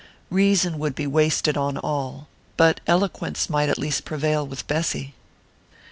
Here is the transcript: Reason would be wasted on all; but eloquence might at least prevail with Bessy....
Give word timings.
Reason 0.31 0.79
would 0.79 0.95
be 0.95 1.05
wasted 1.05 1.55
on 1.55 1.77
all; 1.77 2.27
but 2.57 2.79
eloquence 2.87 3.51
might 3.51 3.69
at 3.69 3.77
least 3.77 4.03
prevail 4.03 4.47
with 4.47 4.65
Bessy.... 4.65 5.13